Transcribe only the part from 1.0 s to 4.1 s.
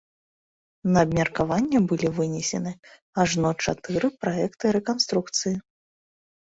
абмеркаванне былі вынесены ажно чатыры